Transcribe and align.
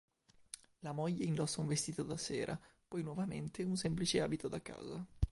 La 0.79 0.93
moglie 0.93 1.25
indossa 1.25 1.61
un 1.61 1.67
vestito 1.67 2.01
da 2.01 2.17
sera, 2.17 2.59
poi 2.87 3.03
nuovamente 3.03 3.61
un 3.61 3.77
semplice 3.77 4.19
abito 4.19 4.47
da 4.47 4.59
casa. 4.59 5.05